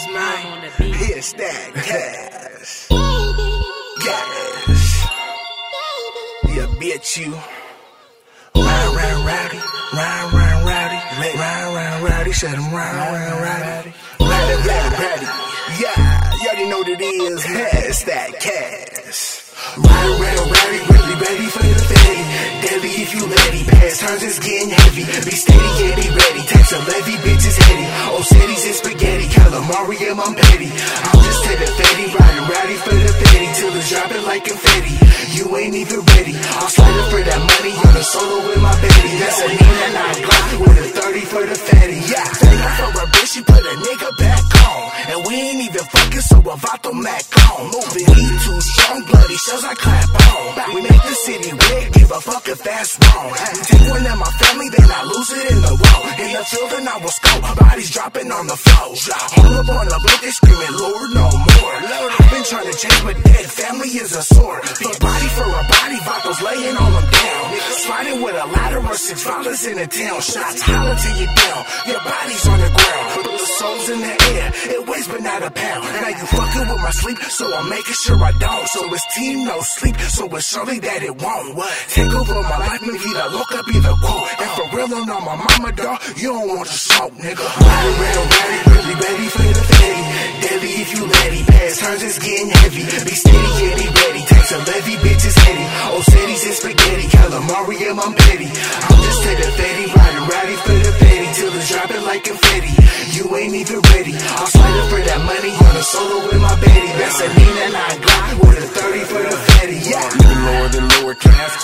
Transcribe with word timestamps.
is, 0.00 0.14
man. 0.14 0.70
It's 0.78 1.32
that 1.34 1.74
gas. 1.74 2.88
Gas. 4.04 5.06
Yeah, 6.54 6.66
bitch, 6.80 7.16
you. 7.18 7.32
Round, 8.54 8.96
round, 8.96 9.26
rowdy. 9.26 9.60
Round, 9.92 10.32
round, 10.32 10.66
rowdy. 10.66 11.00
Round, 11.38 11.74
round, 11.74 12.04
rowdy. 12.04 12.32
Said 12.32 12.54
I'm 12.54 12.74
round, 12.74 12.96
round, 12.96 13.40
rowdy. 13.42 13.92
Rowdy, 14.20 14.56
rowdy, 14.68 14.96
rowdy. 15.02 15.26
Yeah, 15.80 16.34
you 16.42 16.48
already 16.48 16.68
know 16.70 16.78
what 16.78 16.88
it 16.88 17.00
is. 17.00 17.44
It's 17.48 18.04
that 18.04 18.30
gas. 18.40 19.54
Round, 19.76 20.20
round, 20.20 20.50
rowdy. 20.50 20.80
Really 20.92 21.16
ready 21.20 21.46
for 21.46 21.62
the 21.62 21.84
fatty. 21.88 22.22
Deadly 22.64 22.90
if 23.04 23.14
you 23.14 23.26
ready. 23.26 23.64
Past 23.64 24.00
turns 24.00 24.22
is 24.22 24.38
getting 24.38 24.70
heavy. 24.70 25.04
Be 25.04 25.34
steady, 25.36 25.70
yeah, 25.80 25.94
be 25.96 26.08
ready. 26.08 26.42
Tax 26.48 26.72
a 26.72 26.78
levy, 26.78 27.16
bitches 27.24 27.56
heady. 27.58 27.86
Oh, 28.12 28.22
cities 28.22 28.64
and 28.66 28.74
spaghetti. 28.74 29.28
Yeah, 29.70 30.18
I'm 30.18 30.34
petty. 30.34 30.66
I'm 30.66 31.18
just 31.22 31.44
to 31.46 31.52
the 31.54 31.66
fatty. 31.78 32.04
Riding 32.10 32.46
rowdy 32.50 32.74
for 32.82 32.90
the 32.90 33.12
fatty. 33.22 33.46
Till 33.54 33.70
it's 33.78 33.88
dropping 33.88 34.24
like 34.26 34.42
confetti. 34.42 34.98
You 35.30 35.46
ain't 35.56 35.76
even 35.76 36.00
ready. 36.10 36.34
I'm 36.34 36.66
sliding 36.66 37.06
for 37.06 37.22
that 37.22 37.38
money. 37.38 37.74
On 37.78 37.94
a 37.94 38.02
solo 38.02 38.50
with 38.50 38.58
my 38.58 38.74
baby. 38.82 39.10
That's 39.22 39.38
a 39.38 39.46
Nina 39.46 39.88
9 39.94 40.26
Glock 40.26 40.50
with 40.58 40.74
a 40.74 40.86
30 40.90 41.20
for 41.20 41.46
the 41.46 41.54
fatty. 41.54 42.02
Yeah. 42.10 42.26
Thank 42.42 42.58
her 42.58 42.90
for 42.90 42.98
a 42.98 43.06
bitch. 43.14 43.30
She 43.30 43.42
put 43.46 43.62
a 43.62 43.74
nigga 43.78 44.10
back 44.18 44.42
on. 44.66 44.90
And 45.14 45.18
we 45.28 45.34
ain't 45.38 45.62
even 45.62 45.84
fucking, 45.86 46.20
so 46.20 46.36
I 46.42 46.54
Avato 46.58 46.90
Mac 46.90 47.22
on. 47.54 47.70
Moving, 47.70 48.09
shells 49.40 49.64
I 49.64 49.74
clap 49.74 50.10
on. 50.20 50.74
We 50.74 50.80
make 50.82 51.02
the 51.02 51.16
city 51.24 51.52
red. 51.52 51.92
Give 51.92 52.10
a 52.10 52.20
fuck 52.20 52.48
if 52.48 52.62
that's 52.62 52.98
wrong. 53.00 53.32
Take 53.64 53.88
one 53.88 54.06
of 54.06 54.18
my 54.18 54.32
family, 54.42 54.68
then 54.68 54.88
I 54.90 55.02
lose 55.04 55.30
it 55.32 55.50
in 55.52 55.60
the 55.64 55.74
wall. 55.80 56.02
In 56.20 56.30
the 56.36 56.44
and 56.76 56.88
I 56.88 56.96
will 56.98 57.14
scope. 57.18 57.56
Bodies 57.56 57.90
dropping 57.90 58.30
on 58.30 58.46
the 58.46 58.56
floor. 58.56 58.92
Hold 59.36 59.56
up 59.56 59.68
on 59.68 59.86
the 59.88 59.98
block, 60.04 60.20
they 60.20 60.30
screaming, 60.30 60.74
Lord, 60.76 61.10
no 61.14 61.26
more. 61.30 61.79
Trying 62.50 62.66
to 62.66 62.76
change, 62.76 63.02
but 63.06 63.14
dead 63.22 63.46
family 63.46 63.90
is 63.94 64.10
a 64.10 64.22
sore. 64.26 64.58
Big 64.82 64.98
body 64.98 65.28
for 65.38 65.46
a 65.46 65.62
body, 65.70 65.98
Vatos 66.02 66.42
laying 66.42 66.76
all 66.76 66.90
them 66.90 67.06
down. 67.06 67.44
Sliding 67.86 68.22
with 68.26 68.34
a 68.34 68.46
ladder 68.50 68.82
or 68.82 68.96
six 68.98 69.22
dollars 69.22 69.64
in 69.66 69.78
the 69.78 69.86
town. 69.86 70.18
Shots 70.20 70.60
holler 70.66 70.96
till 70.98 71.14
you 71.14 71.30
down. 71.30 71.62
Your 71.86 72.02
body's 72.02 72.44
on 72.50 72.58
the 72.58 72.70
ground. 72.74 73.06
But 73.22 73.38
the 73.38 73.46
soul's 73.54 73.88
in 73.90 74.00
the 74.00 74.14
air. 74.34 74.50
It 74.66 74.82
weighs 74.82 75.06
but 75.06 75.22
not 75.22 75.46
a 75.46 75.50
pound. 75.54 75.84
Now 75.94 76.08
you 76.10 76.26
fucking 76.26 76.66
with 76.74 76.82
my 76.82 76.90
sleep, 76.90 77.18
so 77.30 77.54
I'm 77.54 77.68
making 77.70 77.98
sure 78.02 78.18
I 78.18 78.32
don't. 78.32 78.66
So 78.66 78.94
it's 78.94 79.06
team 79.14 79.46
no 79.46 79.60
sleep, 79.60 79.96
so 80.10 80.26
it's 80.34 80.48
surely 80.50 80.80
that 80.80 81.04
it 81.04 81.22
won't. 81.22 81.54
What? 81.54 81.70
Take 81.86 82.10
over 82.10 82.34
my 82.34 82.58
life, 82.66 82.82
me 82.82 82.98
vida 82.98 83.30
loca 83.30 83.62
be 83.62 83.78
the 83.78 83.94
quote. 83.94 84.26
And 84.42 84.50
for 84.58 84.66
real, 84.74 84.90
on 84.90 85.06
my 85.06 85.38
mama, 85.38 85.70
dog, 85.70 86.02
you 86.18 86.34
don't 86.34 86.48
want 86.48 86.66
to 86.66 86.74
smoke, 86.74 87.14
nigga. 87.14 87.46
Riding 87.46 87.94
real 88.02 88.24
ready, 88.26 88.58
really 88.74 88.94
ready 88.98 89.28
for 89.30 89.46
the 89.54 89.69
if 90.80 90.96
you 90.96 91.04
ready. 91.04 91.44
Past 91.44 91.80
turns 91.80 92.02
is 92.02 92.18
getting 92.18 92.48
heavy. 92.48 92.82
Be 93.04 93.14
steady, 93.14 93.50
yeah, 93.60 93.74
be 93.76 93.86
ready. 94.00 94.22
Tax 94.24 94.52
a 94.52 94.58
levy, 94.64 94.96
bitches 95.04 95.36
heady. 95.44 95.66
Oh, 95.92 96.02
cities 96.02 96.42
and 96.48 96.56
spaghetti. 96.56 97.06
Calamari, 97.12 97.76
yeah, 97.80 98.04
I'm 98.04 98.14
petty. 98.16 98.48
I'm 98.48 98.98
just 99.04 99.20
to 99.24 99.30
the 99.36 99.48
fatty, 99.60 99.84
riding 99.92 100.26
rowdy 100.30 100.56
for 100.64 100.78
the 100.80 100.92
fatty. 100.96 101.28
Till 101.36 101.52
it's 101.52 101.68
dropping 101.68 102.04
like 102.08 102.24
confetti. 102.24 102.72
You 103.12 103.24
ain't 103.36 103.54
even 103.54 103.80
ready. 103.92 104.14
I'm 104.16 104.48
sliding 104.48 104.88
for 104.88 105.00
that 105.04 105.20
money 105.28 105.52
on 105.52 105.74
a 105.76 105.84
solo 105.84 106.16
with 106.26 106.40
my 106.40 106.54
baby. 106.60 106.88
That's 106.96 107.20
a 107.20 107.28
Nina 107.28 107.66
9 107.76 108.00
Glock 108.00 108.28
with 108.40 108.64
a 108.64 108.66
30 108.80 109.00
for 109.04 109.22
the 109.22 109.36
fatty. 109.36 109.78
Yeah. 109.84 110.19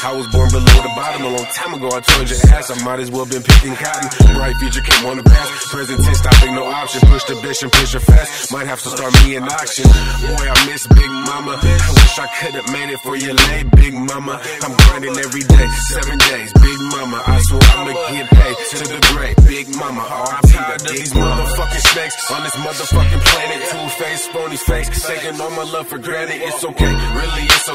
I 0.05 0.13
was 0.13 0.27
born 0.29 0.51
below 0.51 0.77
the 0.83 0.93
bottom 0.97 1.23
a 1.27 1.31
long 1.31 1.49
time 1.53 1.75
ago. 1.75 1.89
I 1.93 2.01
told 2.01 2.31
your 2.31 2.39
ass 2.55 2.71
I 2.71 2.77
might 2.85 3.01
as 3.01 3.11
well 3.11 3.27
been 3.27 3.43
picking 3.43 3.75
cotton. 3.77 4.09
Bright 4.35 4.57
future 4.57 4.81
came 4.81 5.07
on 5.07 5.17
the 5.19 5.25
pass. 5.25 5.49
Present 5.71 6.03
tense 6.05 6.19
stopping 6.19 6.55
no 6.55 6.65
option. 6.65 7.01
Push 7.09 7.25
the 7.25 7.35
bitch 7.45 7.63
and 7.63 7.73
push 7.73 7.93
her 7.93 8.01
fast. 8.01 8.53
Might 8.53 8.67
have 8.67 8.81
to 8.83 8.89
start 8.89 9.13
me 9.25 9.37
an 9.37 9.45
auction. 9.45 9.85
Boy, 9.85 10.47
I 10.49 10.57
miss 10.67 10.87
Big 10.87 11.11
Mama. 11.11 11.59
I 11.61 11.91
wish 11.93 12.19
I 12.19 12.29
could 12.41 12.55
have 12.57 12.69
made 12.73 12.91
it 12.91 13.01
for 13.01 13.17
your 13.17 13.35
late 13.35 13.69
Big 13.77 13.95
Mama. 13.95 14.41
I'm 14.65 14.75
grinding 14.89 15.17
every 15.21 15.45
day, 15.45 15.69
seven 15.93 16.19
days. 16.19 16.53
Big 16.55 16.79
Mama, 16.97 17.23
I 17.27 17.37
swear 17.45 17.63
I'ma 17.77 17.93
get 18.11 18.31
paid 18.31 18.57
to 18.57 18.85
the 18.89 19.01
grave. 19.13 19.37
Big 19.47 19.67
Mama, 19.77 20.03
R.I.P. 20.03 20.51
to 20.55 20.93
these 20.93 21.13
motherfucking 21.13 21.85
snakes 21.93 22.17
on 22.31 22.43
this 22.43 22.57
motherfucking 22.57 23.23
planet. 23.23 23.59
Two 23.71 23.87
face, 24.01 24.27
phony 24.29 24.57
face, 24.57 24.89
taking 25.07 25.41
all 25.41 25.51
my 25.51 25.65
love 25.65 25.87
for 25.89 25.99
granted. 25.99 26.41
It's 26.41 26.65
okay, 26.65 26.93
really, 26.93 27.45
it's. 27.51 27.66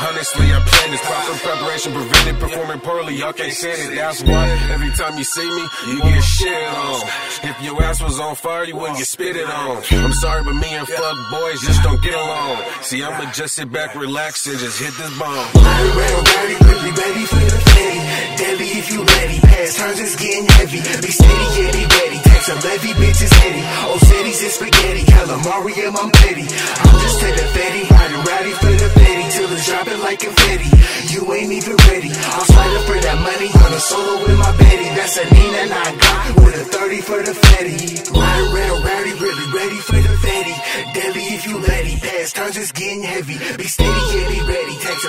Honestly, 0.00 0.46
I 0.54 0.60
planned 0.60 0.92
this 0.92 1.00
proper 1.02 1.34
preparation, 1.38 1.92
prevented 1.92 2.38
performing 2.38 2.78
poorly. 2.80 3.16
Y'all 3.16 3.32
can't 3.32 3.52
stand 3.52 3.92
it. 3.92 3.96
That's 3.96 4.22
why 4.22 4.46
every 4.70 4.90
time 4.92 5.18
you 5.18 5.24
see 5.24 5.48
me, 5.50 5.64
you 5.88 6.00
get 6.00 6.22
shit 6.22 6.68
on. 6.68 7.02
If 7.42 7.60
your 7.62 7.82
ass 7.82 8.00
was 8.00 8.20
on 8.20 8.36
fire, 8.36 8.64
you 8.64 8.76
wouldn't 8.76 8.98
get 8.98 9.08
spit 9.08 9.34
it 9.34 9.50
on. 9.50 9.82
I'm 9.90 10.12
sorry, 10.12 10.44
but 10.44 10.54
me 10.54 10.72
and 10.72 10.86
fuck 10.86 11.30
boys 11.32 11.60
just 11.62 11.82
don't 11.82 12.00
get 12.00 12.14
along. 12.14 12.62
See, 12.82 13.02
I'ma 13.02 13.32
just 13.32 13.56
sit 13.56 13.72
back, 13.72 13.96
relax, 13.96 14.46
and 14.46 14.58
just 14.58 14.78
hit 14.78 14.94
this 14.94 15.18
bomb. 15.18 15.46
Real 15.54 16.22
ready, 16.22 16.54
really 16.62 16.90
ready 16.94 17.24
for 17.26 17.42
the 17.42 17.58
fatty. 17.66 18.27
Deadly 18.38 18.70
if 18.78 18.86
you 18.94 19.02
ready. 19.02 19.40
Past 19.40 19.78
turns 19.78 19.98
is 19.98 20.14
getting 20.14 20.46
heavy. 20.46 20.78
Be 20.78 21.10
steady, 21.10 21.46
yeah, 21.58 21.70
be 21.74 21.82
ready. 21.90 22.18
Tax 22.22 22.46
a 22.46 22.54
levy, 22.54 22.94
bitches 22.94 23.34
heady. 23.34 23.62
Oh, 23.82 23.98
cities 23.98 24.40
and 24.46 24.52
spaghetti. 24.54 25.02
Calamari, 25.10 25.74
yeah, 25.74 25.90
I'm 25.90 26.10
petty. 26.14 26.46
I'm 26.46 26.96
just 27.02 27.18
to 27.18 27.28
the 27.34 27.46
fatty. 27.50 27.82
Riding 27.90 28.22
rowdy 28.22 28.54
for 28.62 28.74
the 28.78 28.88
fatty. 28.94 29.24
Till 29.34 29.50
it's 29.50 29.66
dropping 29.66 30.00
like 30.06 30.20
confetti. 30.22 30.70
You 31.10 31.20
ain't 31.34 31.50
even 31.50 31.74
ready. 31.90 32.14
I'm 32.14 32.46
sliding 32.46 32.84
for 32.86 32.98
that 33.10 33.18
money 33.26 33.50
on 33.58 33.70
a 33.74 33.80
solo 33.82 34.22
with 34.22 34.38
my 34.38 34.52
Betty. 34.54 34.86
That's 34.94 35.18
a 35.18 35.24
Nina 35.34 35.62
9 35.74 35.98
Glock 35.98 36.44
with 36.46 36.62
a 36.62 36.64
30 36.78 37.00
for 37.02 37.20
the 37.26 37.34
fatty. 37.34 37.74
Riding 38.14 38.50
real 38.54 38.78
rowdy, 38.86 39.14
really 39.18 39.46
ready 39.50 39.80
for 39.82 39.98
the 39.98 40.14
fatty. 40.22 40.54
Deadly 40.94 41.26
if 41.34 41.42
you 41.42 41.58
ready. 41.58 41.98
Past 41.98 42.36
turns 42.36 42.56
is 42.56 42.70
getting 42.70 43.02
heavy. 43.02 43.34
Be 43.58 43.66
steady, 43.66 43.90
yeah, 44.14 44.30
a 44.30 44.47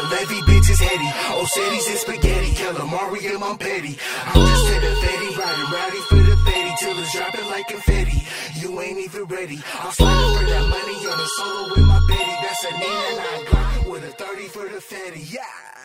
levy, 0.10 0.40
bitches 0.50 0.80
heady. 0.80 1.10
Oh, 1.38 1.46
cities 1.46 1.88
and 1.88 1.98
spaghetti. 1.98 2.52
Calamari, 2.54 3.22
yeah, 3.22 3.38
I'm 3.42 3.58
petty. 3.58 3.98
I'm 4.26 4.46
just 4.46 4.66
to 4.68 4.76
the 4.82 4.92
fatty. 5.04 5.30
Riding 5.40 5.70
rowdy 5.74 6.02
for 6.10 6.22
the 6.30 6.38
fatty. 6.46 6.72
Till 6.80 7.00
it's 7.00 7.14
dropping 7.14 7.48
like 7.50 7.68
confetti. 7.68 8.20
You 8.60 8.82
ain't 8.82 9.00
even 9.00 9.24
ready. 9.26 9.60
I'm 9.80 9.92
sliding 9.92 10.38
for 10.38 10.46
that 10.46 10.66
money 10.68 10.98
on 11.08 11.20
a 11.20 11.28
solo 11.38 11.70
with 11.76 11.86
my 11.86 12.00
Betty. 12.08 12.36
That's 12.44 12.64
a 12.66 12.72
Nina 12.72 13.10
9 13.18 13.46
Glock 13.46 13.92
with 13.92 14.04
a 14.04 14.12
30 14.12 14.48
for 14.50 14.68
the 14.68 14.82
fatty. 14.82 15.22
Yeah. 15.22 15.79